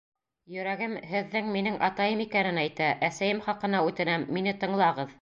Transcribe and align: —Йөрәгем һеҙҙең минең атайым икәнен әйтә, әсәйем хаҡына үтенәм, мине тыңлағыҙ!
—Йөрәгем 0.53 0.95
һеҙҙең 1.11 1.51
минең 1.57 1.77
атайым 1.89 2.25
икәнен 2.27 2.59
әйтә, 2.65 2.91
әсәйем 3.11 3.45
хаҡына 3.49 3.87
үтенәм, 3.93 4.31
мине 4.39 4.61
тыңлағыҙ! 4.67 5.09